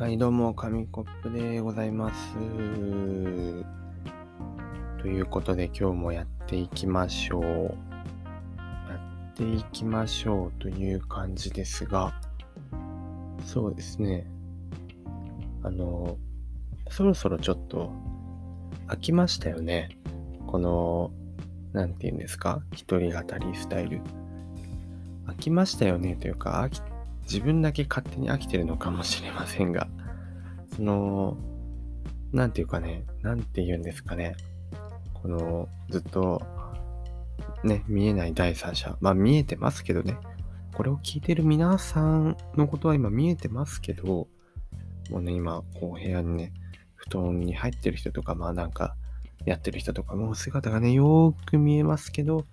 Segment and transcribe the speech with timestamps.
[0.00, 2.32] はい、どうも、紙コップでございます。
[5.02, 7.42] ということで、今日もやっていきましょう。
[7.44, 8.98] や
[9.30, 12.18] っていきましょうという感じですが、
[13.44, 14.26] そうですね。
[15.62, 16.16] あの、
[16.88, 17.92] そろそろちょっと
[18.86, 19.98] 飽きましたよね。
[20.46, 21.10] この、
[21.74, 22.62] なんて言うんですか？
[22.72, 24.00] 一人語りスタイル。
[25.26, 26.80] 飽きましたよねというか、飽き
[27.30, 29.86] 自分だけ勝手に飽きてるのかもしれませんが、
[30.74, 31.38] その、
[32.32, 34.34] なんていうかね、なんて言うんですかね、
[35.14, 36.42] この、ずっと、
[37.62, 40.18] ね、見えない第三者、まあ見えてますけどね、
[40.74, 44.26] これを聞いてる皆さんのことは今見えてますけど、
[45.10, 46.52] もうね、今、こう部屋にね、
[46.96, 48.96] 布団に入ってる人とか、まあなんか、
[49.44, 52.44] やってる人とか、もう姿がね、よーく見えますけど、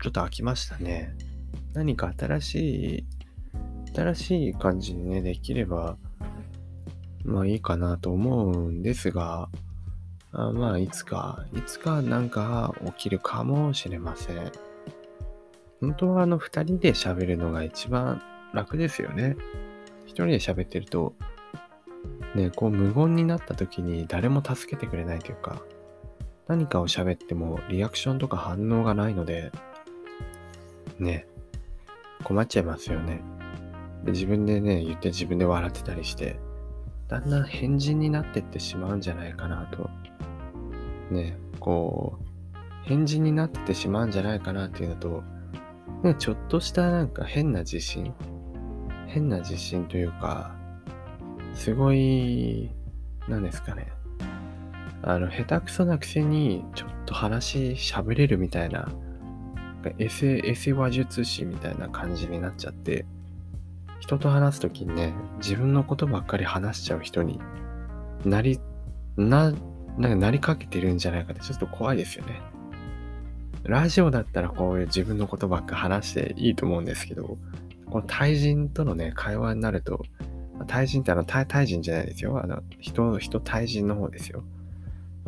[0.00, 1.27] ちょっと飽きましたね。
[1.74, 2.54] 何か新し
[2.98, 3.06] い、
[3.94, 5.96] 新しい感じにね、できれば、
[7.24, 9.48] まあいいかなと思うんですが、
[10.32, 14.52] あまあいつか、いつかなんか起きるかもしれません。
[15.80, 18.20] 本当はあの二人で喋るのが一番
[18.52, 19.36] 楽ですよね。
[20.06, 21.14] 一人で喋ってると、
[22.34, 25.62] ね、こう無言になった時に誰も助けてくれないというか、
[26.46, 29.52] 何かを喋ってもリアクションとか反応がないので、
[30.98, 31.26] ね、
[32.24, 33.22] 困っちゃいますよね。
[34.04, 36.38] 自分でね、言って自分で笑ってたりして、
[37.08, 39.90] だんだん変人になってってしまうんじゃないかなと。
[41.10, 42.26] ね、こう、
[42.84, 45.22] 変人になっててしまうんじゃないかなっていうのと、
[46.02, 48.14] ね、ちょっとしたなんか変な自信
[49.08, 50.54] 変な自信というか、
[51.54, 52.70] すごい、
[53.26, 53.90] 何ですかね。
[55.02, 58.88] あの、下手くそなくせに、ちょっと話喋れるみたいな、
[59.98, 63.06] エセ、エセ話術師みたいな感じになっちゃって、
[64.00, 67.40] 人と話すときにね、自分のことばっかり話しちゃう人に
[68.24, 68.60] なり、
[69.16, 69.52] な、
[69.98, 72.40] なんかなりかけてるんじゃないかってちょっと怖いですよね。
[73.64, 77.36] ラジオだったらこういう自分のことばっか話していいと思うんですけど、
[77.86, 80.02] この対人とのね、会話になると、
[80.66, 82.40] 対人ってあの対、対人じゃないですよ。
[82.42, 84.44] あの、人、人対人の方ですよ。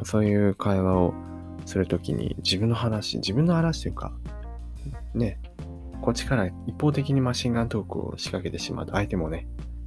[0.04, 1.14] そういう会話を
[1.66, 4.12] するときに自分の話、自分の話というか、
[5.14, 5.40] ね、
[6.02, 9.46] こっちから一方的にマシンガントークを仕掛けてしまうと、相手もね、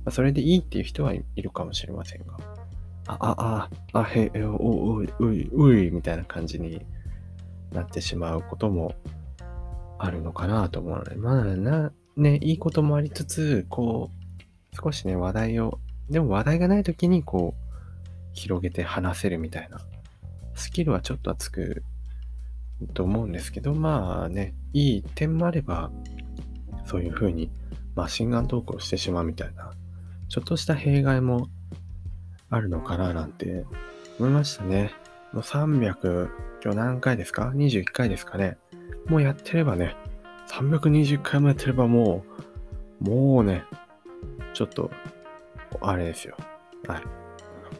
[0.10, 2.38] それでいいっていう人はいるかもしれませんが、
[3.08, 6.86] あ、あ、あ、あ、へ、え、お、おい、おい、おい、みたいな感じに
[7.72, 8.96] なってしまうことも
[9.98, 15.80] あるのかなと思うので、まあな、ね、いいこともありつつ、こう、少しね、話題を、
[16.10, 17.74] でも話題がない時に、こう、
[18.34, 19.80] 広げて話せるみたいな、
[20.56, 21.84] スキルはちょっとはつく
[22.88, 25.92] と思うんですけど、まあね、いい点もあれば、
[26.86, 27.50] そういう風に
[27.96, 29.72] マシンガントークをしてしまうみたいな、
[30.30, 31.50] ちょっとした弊害も
[32.50, 33.66] あるのかななんて
[34.20, 34.92] 思いましたね。
[35.32, 36.30] もう300、
[36.64, 38.58] 今日何回ですか ?21 回ですかね。
[39.08, 39.96] もうやってればね、
[40.50, 42.24] 320回もやってればも
[43.02, 43.64] う、もうね、
[44.54, 44.92] ちょっと、
[45.82, 46.38] あれですよ。
[46.88, 47.04] はい。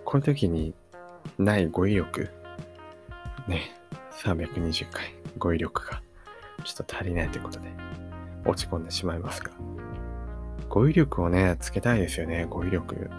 [0.04, 0.74] こういう時に
[1.38, 2.30] ない語彙力、
[3.48, 3.72] ね、
[4.22, 6.02] 320回語彙力が
[6.64, 7.70] ちょっと足りないということで
[8.46, 9.52] 落ち込んでしまいますが。
[10.70, 13.10] 語彙力をね、つけたいですよね、語彙力。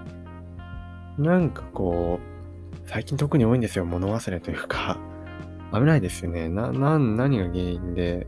[1.19, 4.99] なんかこう、最近特に多いんですよ、物忘れというか。
[5.73, 6.49] 危ないですよね。
[6.49, 8.27] な、な、何が原因で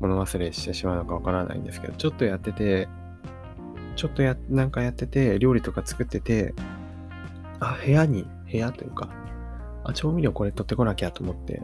[0.00, 2.88] 物忘れしてしまうのかわからないんですけど、ちょっとやってて、
[3.96, 6.54] ちょっとや、なんかやってて、料理とか作ってて、
[7.60, 9.08] あ、部屋に、部屋というか、
[9.84, 11.62] あ、調味料これ取ってこなきゃと思って、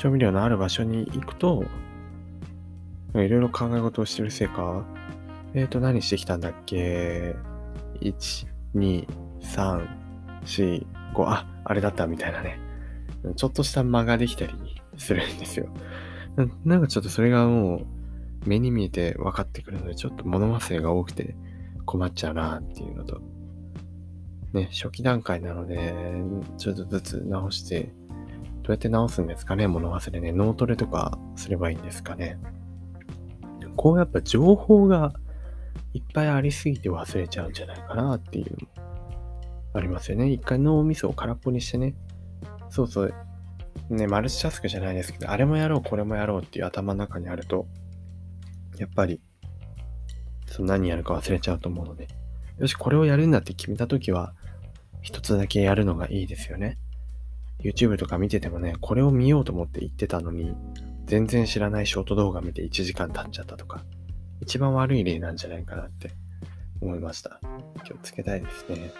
[0.00, 1.62] 調味料のある場所に行くと、
[3.14, 4.86] いろいろ考え事をしてるせいか、
[5.52, 7.36] えっ、ー、と、何してきたんだっけ
[8.00, 9.06] ?1、2、
[9.42, 9.86] 3、
[10.46, 12.58] 4、5、あ、あれだったみたいなね。
[13.36, 14.54] ちょっとした間ができたり
[14.96, 15.68] するんですよ。
[16.64, 17.82] なんかちょっとそれがも
[18.46, 21.36] う目に見えて分かってくるので、ちょっと物忘れが多くて
[21.84, 23.20] 困っちゃうなっていうのと、
[24.54, 25.92] ね、初期段階なので、
[26.56, 27.92] ちょっとずつ直して、
[28.70, 30.30] どうやって直すんですかね、物忘れね。
[30.30, 32.38] 脳トレとかすればいいんですかね？
[33.74, 35.12] こうやっぱ情報が
[35.92, 38.56] いっぱいありすぎて忘れちゃうんじゃないかなっていう
[39.74, 40.30] ありますよね。
[40.30, 41.96] 一回脳みそを空っぽにしてね。
[42.68, 43.14] そうそう。
[43.88, 47.66] ね、マルチタスクじゃないですけど、あれもやろう、これもやろうっていう頭の中にあると、
[48.78, 49.20] やっぱり、
[50.46, 52.06] その何やるか忘れちゃうと思うので、
[52.58, 54.32] よし、これをやるんだって決めたときは、
[55.02, 56.78] 一つだけやるのがいいですよね。
[57.62, 60.54] YouTube とか見ててもね、これを見ようと思って言ってたのに、
[61.06, 63.84] 全然知らないショート動画見て1時間経っちゃったとか、
[64.40, 66.10] 一番悪い例なんじゃないかなって
[66.80, 67.40] 思いました。
[67.84, 68.92] 気をつけたいですね。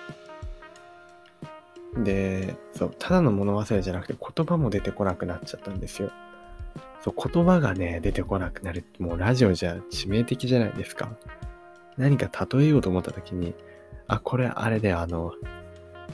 [2.05, 6.11] で、そう、ただの物忘れじゃなくて言葉も出てこなくなっちゃったんですよ。
[7.03, 8.85] そう、言葉がね、出てこなくなる。
[8.99, 11.11] もうラジオじゃ致命的じゃないですか。
[11.97, 13.55] 何か例えようと思った時に、
[14.07, 15.33] あ、これあれだよ、あの、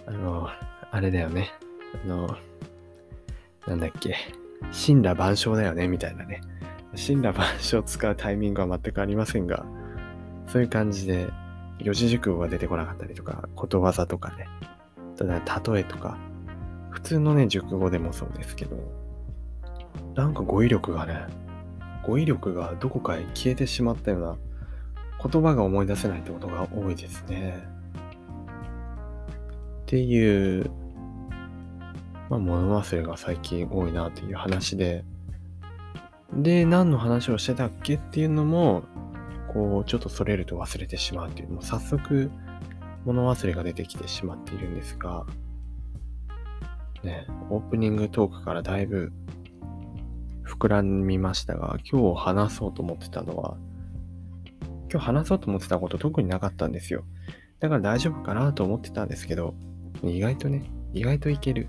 [0.07, 0.49] あの、
[0.91, 1.53] あれだよね。
[2.05, 2.37] あの、
[3.67, 4.17] なんだっけ。
[4.87, 6.41] 神羅万象だよね、みたいなね。
[6.97, 9.67] 神羅万象使うタイミングは全くありませんが、
[10.47, 11.29] そういう感じで、
[11.79, 14.47] 四字熟語が出てこなかったりとか、ことわざとかね、
[15.17, 15.41] ただ
[15.73, 16.17] 例えとか、
[16.91, 18.77] 普通のね、熟語でもそうですけど、
[20.15, 21.27] なんか語彙力がね、
[22.03, 24.37] 語彙力がどこかへ消えてしまったような
[25.31, 27.67] 言葉が思い出せないってことが多いですね。
[29.83, 30.71] っていう、
[32.29, 35.05] まあ、物忘れが最近多いなっていう話で、
[36.33, 38.83] で、何の話をしてたっけっていうのも、
[39.53, 42.31] こう、ちょっとそれると忘れてしまうっていう、もう早速、
[43.05, 45.25] 物忘れが出てきてしまっているんですが、
[47.05, 49.13] ね、オープニングトークからだいぶ
[50.45, 53.57] 膨らみましたが、今日話そうと思ってたのは、
[54.91, 57.05] 今日話そうと思ってたこと特になかったんですよ。
[57.61, 59.55] だから大丈夫かなと思ってたんですけど、
[60.03, 61.69] 意外とね、意外といける。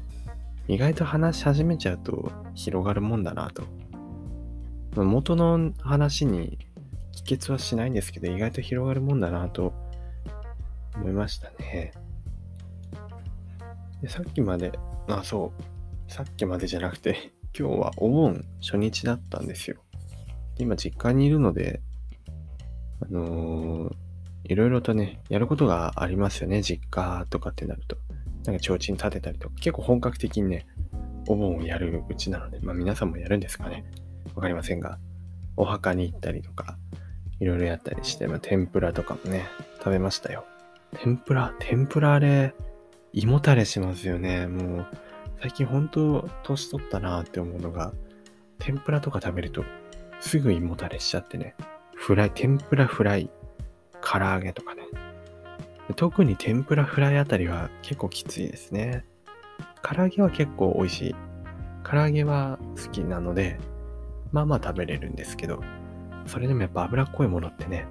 [0.67, 3.63] 意外と話し始めちゃうと広がるもんだなと。
[4.95, 6.57] 元の話に
[7.13, 9.73] 帰結はしないんですけど、意外と広がるもんだなと
[10.95, 11.93] 思いましたね。
[14.01, 14.71] でさっきまで、
[15.07, 19.77] あ、そう、さっきまでじゃなくて、 今日はお盆初日だったんですよ。
[20.57, 21.81] 今実家にいるので、
[23.01, 23.95] あのー、
[24.43, 27.97] いろいろとね、やることがありますよね、実家とかってなると。
[28.47, 30.65] なんか提灯立てたりとか、結構本格的にね、
[31.27, 33.85] お盆をやるうちなので、まあ皆さんもやるんですかね。
[34.33, 34.97] わかりませんが、
[35.57, 36.77] お墓に行ったりとか、
[37.41, 39.45] いろいろやったりして、まあ天ぷらとかもね、
[39.79, 40.45] 食べましたよ。
[40.95, 42.55] 天ぷら、天ぷらあれ、
[43.11, 44.47] 胃もたれしますよね。
[44.47, 44.87] もう、
[45.41, 47.93] 最近本当、年取ったなって思うのが、
[48.59, 49.65] 天ぷらとか食べると、
[50.21, 51.55] すぐ胃もたれしちゃってね。
[51.95, 53.29] フライ、天ぷらフライ、
[54.01, 54.83] 唐揚げとかね。
[55.95, 59.05] 特に天ぷらフライあたりは結構きついですね。
[59.81, 61.15] 唐揚げは結構美味しい。
[61.89, 63.57] 唐揚げは好きなので、
[64.31, 65.63] まあまあ食べれるんですけど、
[66.25, 67.87] それでもやっぱ脂っこいものってね、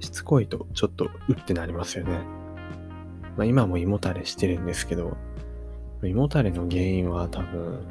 [0.00, 2.20] しつこいとちょっとうってなりますよね。
[3.36, 5.16] まあ今も胃もたれしてるんですけど、
[6.02, 7.86] 胃もたれの原因は多分、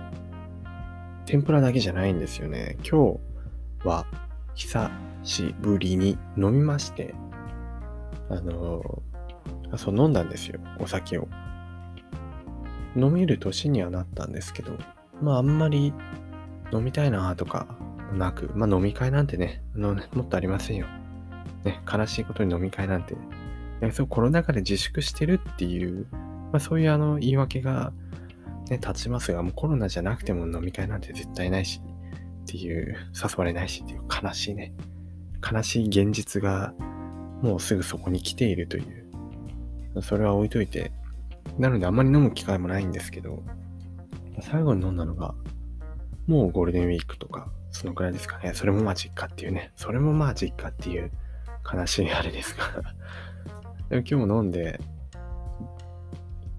[1.25, 2.77] 天ぷらだけじゃないんですよね。
[2.79, 3.13] 今
[3.83, 4.05] 日は
[4.55, 4.91] 久
[5.23, 7.15] しぶりに飲みまして、
[8.29, 11.27] あのー、そう飲んだんですよ、お酒を。
[12.95, 14.77] 飲める年にはなったんですけど、
[15.21, 15.93] まああんまり
[16.73, 17.67] 飲みたいなとか
[18.13, 20.87] なく、まあ飲み会なんてね、のねもっとありませんよ。
[21.63, 23.15] ね、悲しいことに飲み会なんて、
[23.91, 26.07] そうコロナ禍で自粛してるっていう、
[26.51, 27.93] まあそういうあの言い訳が
[28.69, 31.81] ね、立ちますが、もうコロナじゃなくても飲み会なんて絶対ないし、
[32.43, 34.73] っていう、誘われないしっていう悲しいね、
[35.49, 36.73] 悲しい現実が
[37.41, 40.91] もうすぐそこに来ているという、それは置いといて、
[41.57, 43.43] なのであんまり飲む機会もないんですけど、
[44.41, 45.33] 最後に飲んだのが、
[46.27, 48.53] もうゴールデンウィークとか、そのくらいですかね。
[48.53, 49.71] それもまあ実家っていうね。
[49.75, 51.11] それもまあ実家っていう
[51.71, 52.93] 悲しいあれですが
[53.89, 54.79] でも今日も飲んで、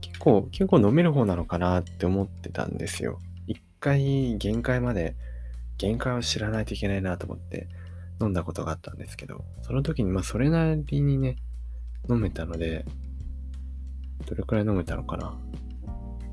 [0.00, 3.20] 結構、結構飲める方なのかなって思ってたんですよ。
[3.46, 5.14] 一回限界まで
[5.78, 7.68] 限界を知らないといけないなと思って
[8.20, 11.36] 飲んだことがあったんですけど、その時にまあそれなりにね、
[12.08, 12.84] 飲めたので、
[14.26, 15.38] どれくらい飲めたのかな。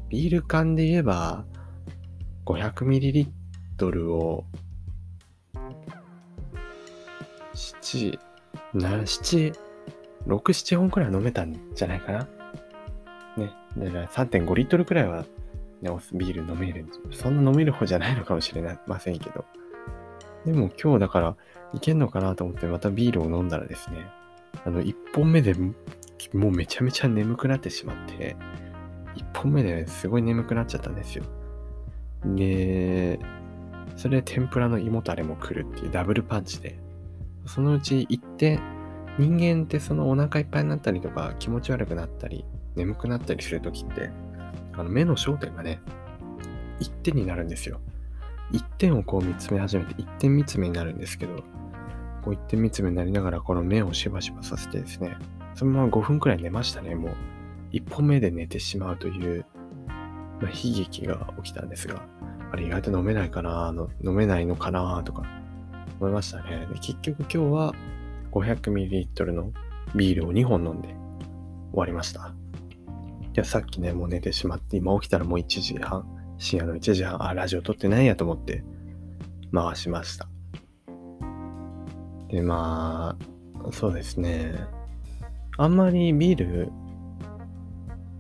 [0.10, 1.46] ビール缶で言えば、
[2.46, 4.46] 500ml を、
[7.54, 8.20] 7、
[8.74, 9.56] 7、7、
[10.28, 12.28] 6、7本くらい飲めたんじゃないかな。
[13.38, 13.52] ね。
[13.78, 15.26] だから3.5リットルくらいは
[15.82, 16.86] ね、ビール飲める。
[17.12, 19.46] そんな飲める方じゃないのかもしれませんけど。
[20.46, 21.36] でも今日だから
[21.74, 24.08] いけんのかなと思ってまたビールを飲んだらですね、
[24.66, 28.36] あの、1本目でもうめちゃめちゃ眠くなってしまって、
[29.16, 31.24] 1本目ですごい眠くなっちゃったんですよ。
[32.26, 33.20] で、
[33.96, 36.80] それで天ぷらの胃もたれも来るっていうダブルパンチで、
[37.46, 38.60] そのうち1点、
[39.18, 42.44] 人間ってそのお腹いっぱいになったりとか気持ち悪くなったり
[42.76, 44.10] 眠くなったりするときって
[44.74, 45.80] あの目の焦点がね、
[46.80, 47.80] 一点になるんですよ。
[48.52, 51.44] 一点をこう見つめ始めて、一点見つめになるんですけど、
[52.24, 55.18] こう一点見つめになりながら、この目をしばしばさせてですね、
[55.56, 57.12] そのまま5分くらい寝ましたね、もう。
[57.72, 59.46] 一本目で寝てしまうという、
[60.40, 62.08] まあ、悲劇が起きたんですが、
[62.52, 65.24] あれ意外と飲めないかな、の飲めないのかな、とか
[66.00, 66.68] 思いましたね。
[66.72, 67.74] で結局今日は
[68.32, 69.52] 500ml の
[69.96, 70.90] ビールを2本飲んで
[71.72, 72.34] 終わりました。
[73.34, 76.06] いや、さっきね、もう寝てしまって、今起きたらもう1時半、
[76.38, 78.64] 深夜の1時半、あ、ラジオ撮ってないやと思って
[79.54, 80.28] 回しました。
[82.30, 83.18] で、ま
[83.64, 84.56] あ、そうですね。
[85.58, 86.72] あんまりビール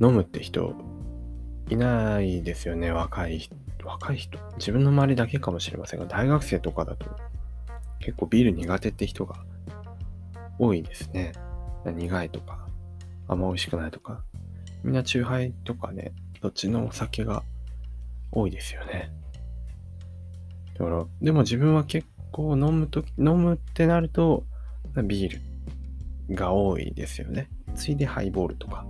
[0.01, 0.73] 飲むって人
[1.69, 3.55] いないですよね、若い人。
[3.83, 4.39] 若い人。
[4.57, 7.05] 自分の周りだけかもしれませんが、大学生とかだと
[7.99, 9.35] 結構ビール苦手って人が
[10.59, 11.33] 多いですね。
[11.85, 12.67] 苦いとか、
[13.27, 14.23] あんま美味しくないとか。
[14.83, 17.43] みんなチューハイとかね、どっちのお酒が
[18.35, 19.11] 多いですよね。
[20.77, 24.43] だから、でも自分は結構飲むとき、飲むってなると、
[25.03, 25.39] ビー
[26.29, 27.49] ルが多いですよね。
[27.73, 28.85] ついでハイボールとか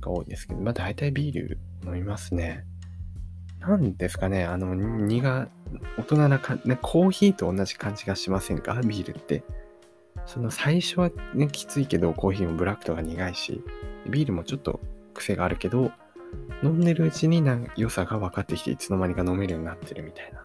[0.00, 2.66] が多いですけど、まあ大体ビール飲みますね。
[3.60, 5.48] なんですかね、あの、苦、
[5.98, 8.80] 大人なか、ね、コーヒーと同じ感じがしませんか？
[8.82, 9.44] ビールって。
[10.26, 13.62] その最初はね、きついけど、コーヒーもブラックとか苦いし、
[14.08, 14.80] ビールもちょっと
[15.14, 15.92] 癖があるけど、
[16.62, 20.44] 飲んでるうちにな良さが分かってきて、いつの間にか飲めるようになってるみたいな。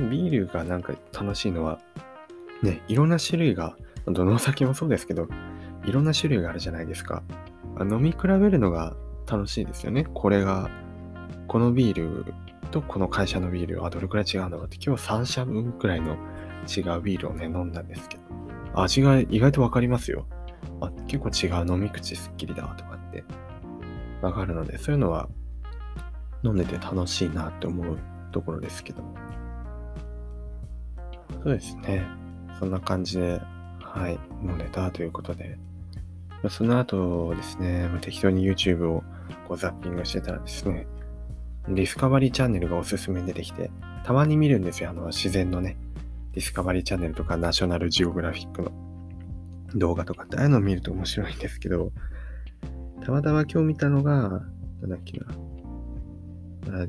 [0.00, 1.78] ビールがなんか楽しいのは、
[2.62, 5.28] ね、いろんな種類が、どのお酒もそうですけど、
[5.84, 7.22] いろんな種類があるじゃないですか。
[7.80, 8.96] 飲み比べるのが
[9.30, 10.04] 楽しいですよね。
[10.12, 10.68] これが、
[11.46, 12.34] このビール
[12.70, 16.16] とこの会社のビールはどれくらい違うんだろうって、今日3社分くらいの
[16.66, 18.22] 違うビールをね、飲んだんですけど、
[18.82, 20.26] 味が意外とわかりますよ。
[20.80, 23.22] あ、結構違う飲み口すっきりだとかって
[24.24, 25.28] わかるので、そういうのは
[26.42, 27.98] 飲んでて楽しいなって思う
[28.32, 29.02] ところですけど。
[31.42, 32.06] そうですね。
[32.58, 33.40] そんな感じで、
[33.80, 35.58] はい、飲んでたということで。
[36.50, 39.02] その後ですね、適当に YouTube を
[39.48, 40.86] こうザッピングしてたらですね、
[41.68, 43.70] ディスカバリーチャンネルがおすすめに出てきて、
[44.04, 44.90] たまに見るんですよ。
[44.90, 45.78] あの、自然のね、
[46.32, 48.72] ディスカバリーチャンネルとかナショナルジオグラフィックの
[49.74, 51.92] 動画とかって、ああいうのを見ると面白いんですけど、
[53.04, 54.12] たまたま今日見たのが、
[54.80, 56.86] なんだっけな、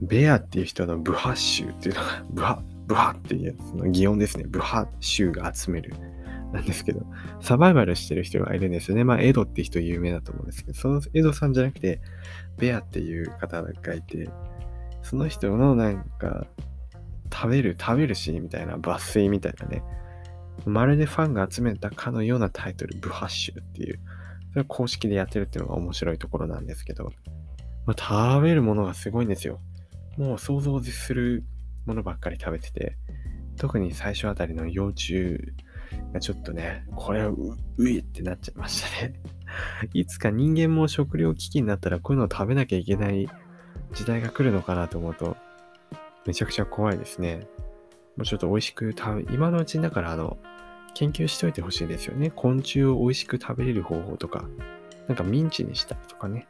[0.00, 4.44] ベアっていう人のブハッシュっていうのが、ブハ、ブハっていうやつの擬音ですね。
[4.46, 5.94] ブハ州が集める。
[6.52, 7.04] なんですけど、
[7.40, 9.04] サバイバルしてる人がいるんですよね。
[9.04, 12.00] まあ、エドって人有名だと思うんですけど、そのエドさんじゃなくて、
[12.58, 14.30] ベアっていう方がいて、
[15.02, 16.46] その人のなんか、
[17.32, 19.82] 食べる、食べるシーンみたいな、抜粋みたいなね、
[20.64, 23.98] まるでファンが集めたかのようなタイトル、ブハッシュっていう、
[24.56, 27.12] それ公式でやってるっていうのが面白いところなんですけど、
[27.84, 29.60] まあ、食べるものがすごいんですよ。
[30.16, 31.44] もう想像する
[31.84, 32.96] ものばっかり食べてて、
[33.58, 35.52] 特に最初あたりの幼虫
[36.14, 37.36] がちょっとね、これはう、
[37.76, 39.20] ういってなっちゃいましたね。
[39.92, 43.28] いつか人間も食料危機になったらこういうのを食べなきゃいけない
[43.92, 45.36] 時代が来るのかなと思うと、
[46.26, 47.46] めちゃくちゃ怖いですね。
[48.16, 50.38] もうちょっと美味しく食べ、今のうちにだからあの、
[50.96, 52.30] 研究しといてほしいですよね。
[52.30, 54.46] 昆虫を美味しく食べれる方法とか、
[55.08, 56.48] なんかミンチにしたりとかね。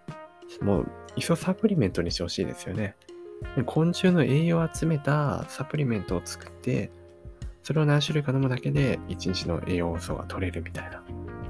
[0.62, 0.86] もう、
[1.16, 2.94] いっそサプリメントにしてほしいですよね。
[3.66, 6.92] 昆虫の栄養を集めたサプリメントを作って、
[7.64, 11.02] それを何種類か飲むだけで1日の栄養素が取れるみたいな。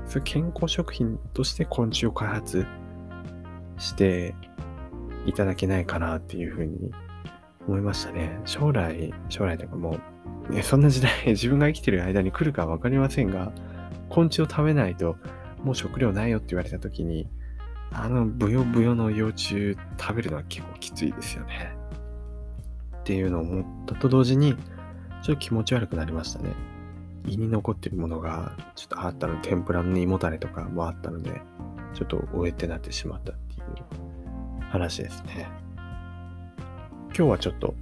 [0.07, 2.65] そういう健康食品として昆虫を開発
[3.77, 4.35] して
[5.27, 6.93] いただけないかなっていうふうに
[7.67, 8.41] 思いましたね。
[8.45, 9.99] 将来、将来とかも
[10.49, 13.53] う、ね、そんな時代、 自分が生きてる間に来るかわかりませんが、
[14.09, 15.17] 昆虫を食べないと
[15.63, 17.29] もう食料ないよって言われた時に、
[17.93, 21.77] あのブヨブヨの幼虫食べるのは結構きついですよね。
[23.01, 24.55] っていうのを思ったと同時に、
[25.23, 26.51] ちょっと気持ち悪くなりましたね。
[27.27, 31.43] 胃に残ってるものがちょっとあったの、天ぷらの胃もたれとかもあったので、
[31.95, 33.63] ちょっと終えてなってしまったっていう
[34.71, 35.66] 話ですね。
[37.17, 37.75] 今日はちょっと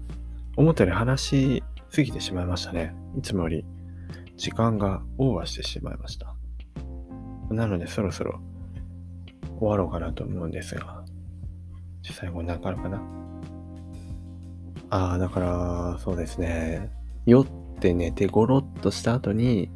[0.57, 2.95] 思ったより話しすぎてしまいましたね。
[3.19, 3.65] いつもより
[4.37, 6.37] 時間がオーバーしてしまいました。
[7.51, 8.39] なのでそろそろ
[9.59, 11.05] 終わろうかなと思うんですが、
[12.13, 13.03] 最後に何かあるかな
[14.91, 16.89] ああ、だから、そうですね。
[17.27, 17.47] 酔っ
[17.81, 19.69] て寝てゴロッとした後に、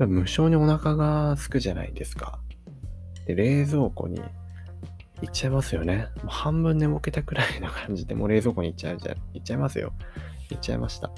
[0.00, 2.40] 無性にお腹が空くじゃないですか。
[3.26, 4.20] で、冷蔵庫に
[5.22, 6.08] 行っちゃいますよね。
[6.18, 9.92] もう半分寝ぼけたくらいの感じで、もう冷蔵庫に行っちゃうじゃん、行っちゃいますよ。
[10.50, 11.10] 行っちゃいました。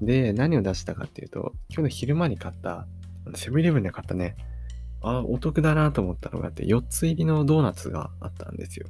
[0.00, 2.86] で、何を出したかっていうと、今日の昼間に買った、
[3.34, 4.36] セブンイレブンで買ったね、
[5.02, 8.86] あ、お得だなと思ったのがあって、4つ入りのドーナツがあったんですよ。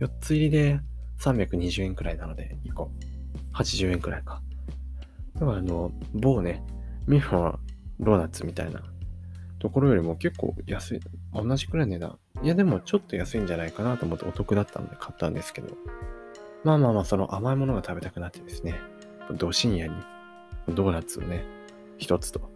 [0.00, 0.80] 4つ入りで
[1.20, 2.90] 320円くらいなので、1個。
[3.54, 4.42] 80円くらいか。
[5.34, 6.62] だからあの、某ね、
[7.06, 7.58] ミファ
[8.00, 8.82] ドーナツみたいな
[9.66, 11.00] ところよりも結構安い。
[11.34, 12.18] 同じくらい値段。
[12.40, 15.76] いやでもちょっと安いんじゃないかなと思ってお得だったので買ったんですけど。
[16.62, 18.80] まあまあまあ、その甘いものが食べたくなってですね、
[19.32, 19.94] ど深夜に
[20.68, 21.44] ドーナツをね、
[21.98, 22.48] 一つと、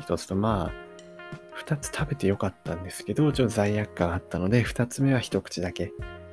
[0.00, 5.92] 一つと、まあ、2つ食べてよかったんですけど、ちょっと罪悪感あったので、2つ目は一口だけ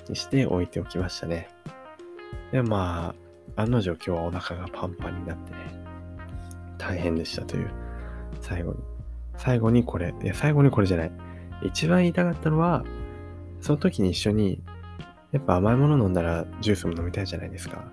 [0.09, 1.49] にして置いておきましたね。
[2.51, 3.15] で、ま
[3.55, 5.57] あ、案の定今日はお腹がパンパンになってね、
[6.77, 7.71] 大変でしたという、
[8.41, 8.96] 最後に。
[9.37, 11.11] 最後にこれ、いや、最後にこれじゃない。
[11.63, 12.83] 一番言いたかったのは、
[13.61, 14.61] その時に一緒に、
[15.31, 17.83] やっぱ甘いもの飲んだらジュースも飲みたいじゃないですか。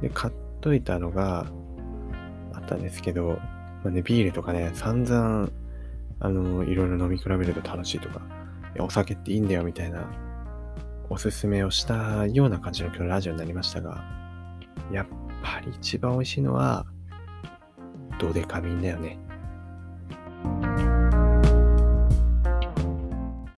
[0.00, 1.46] で、買っといたのが
[2.54, 3.38] あったんですけど、
[3.82, 5.50] まあね、ビールとかね、散々、
[6.20, 8.20] あの、いろいろ飲み比べると楽しいとか、
[8.80, 10.10] お酒っていいんだよみたいな、
[11.10, 14.04] おすすめをしたような感じの今日のラジオになりましたが、
[14.92, 15.06] やっ
[15.42, 16.86] ぱり一番美味しいのは、
[18.18, 19.18] ドデカミンだよね。